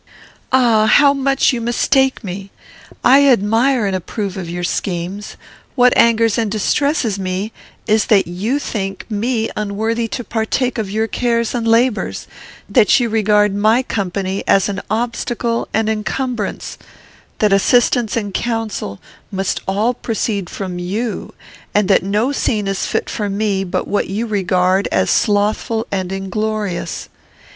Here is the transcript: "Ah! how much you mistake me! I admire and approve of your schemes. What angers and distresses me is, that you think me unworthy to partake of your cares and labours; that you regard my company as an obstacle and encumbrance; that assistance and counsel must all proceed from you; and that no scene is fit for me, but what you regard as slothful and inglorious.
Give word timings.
"Ah! 0.51 0.87
how 0.87 1.13
much 1.13 1.53
you 1.53 1.61
mistake 1.61 2.23
me! 2.23 2.49
I 3.03 3.27
admire 3.27 3.85
and 3.85 3.95
approve 3.95 4.35
of 4.35 4.49
your 4.49 4.63
schemes. 4.63 5.37
What 5.75 5.95
angers 5.95 6.39
and 6.39 6.49
distresses 6.49 7.19
me 7.19 7.53
is, 7.85 8.05
that 8.07 8.25
you 8.25 8.57
think 8.57 9.05
me 9.11 9.51
unworthy 9.55 10.07
to 10.07 10.23
partake 10.23 10.79
of 10.79 10.89
your 10.89 11.05
cares 11.05 11.53
and 11.53 11.67
labours; 11.67 12.25
that 12.67 12.99
you 12.99 13.09
regard 13.09 13.53
my 13.55 13.83
company 13.83 14.43
as 14.47 14.67
an 14.69 14.81
obstacle 14.89 15.67
and 15.71 15.87
encumbrance; 15.87 16.79
that 17.37 17.53
assistance 17.53 18.17
and 18.17 18.33
counsel 18.33 18.99
must 19.31 19.61
all 19.67 19.93
proceed 19.93 20.49
from 20.49 20.79
you; 20.79 21.31
and 21.75 21.87
that 21.89 22.01
no 22.01 22.31
scene 22.31 22.65
is 22.67 22.87
fit 22.87 23.07
for 23.07 23.29
me, 23.29 23.63
but 23.63 23.87
what 23.87 24.07
you 24.09 24.25
regard 24.25 24.87
as 24.91 25.11
slothful 25.11 25.85
and 25.91 26.11
inglorious. 26.11 27.07